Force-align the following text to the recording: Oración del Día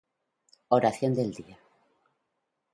Oración 0.77 1.13
del 1.13 1.29
Día 1.31 1.57